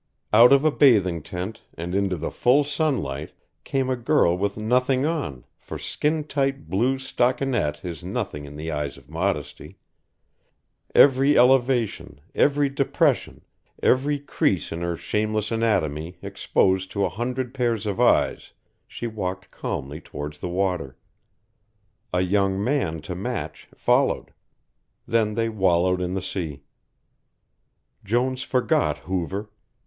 [0.33, 5.05] Out of a bathing tent, and into the full sunlight, came a girl with nothing
[5.05, 9.77] on, for skin tight blue stockinette is nothing in the eyes of Modesty;
[10.95, 13.45] every elevation, every depression,
[13.83, 18.53] every crease in her shameless anatomy exposed to a hundred pairs of eyes,
[18.87, 20.97] she walked calmly towards the water.
[22.11, 24.33] A young man to match followed.
[25.07, 26.63] Then they wallowed in the sea.
[28.03, 29.51] Jones forgot Hoover.